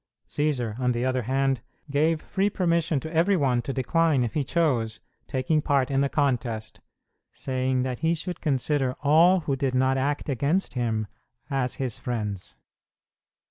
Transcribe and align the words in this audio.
Cćsar, 0.27 0.79
on 0.79 0.93
the 0.93 1.05
other 1.05 1.21
hand, 1.21 1.61
gave 1.91 2.23
free 2.23 2.49
permission 2.49 2.99
to 3.01 3.13
every 3.13 3.37
one 3.37 3.61
to 3.61 3.71
decline, 3.71 4.23
if 4.23 4.33
he 4.33 4.43
chose, 4.43 4.99
taking 5.27 5.57
any 5.57 5.61
part 5.61 5.91
in 5.91 6.01
the 6.01 6.09
contest, 6.09 6.79
saying 7.33 7.83
that 7.83 7.99
he 7.99 8.15
should 8.15 8.41
consider 8.41 8.95
all 9.03 9.41
who 9.41 9.55
did 9.55 9.75
not 9.75 9.99
act 9.99 10.27
against 10.27 10.73
him 10.73 11.05
as 11.51 11.75
his 11.75 11.99
friends. 11.99 12.55